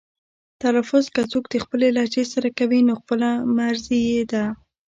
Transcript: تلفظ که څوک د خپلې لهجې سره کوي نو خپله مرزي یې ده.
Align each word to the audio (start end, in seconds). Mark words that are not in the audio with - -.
تلفظ 0.61 1.05
که 1.15 1.21
څوک 1.31 1.45
د 1.49 1.55
خپلې 1.63 1.87
لهجې 1.95 2.23
سره 2.33 2.49
کوي 2.57 2.79
نو 2.87 2.93
خپله 3.01 3.29
مرزي 3.57 3.99
یې 4.11 4.21
ده. 4.31 4.45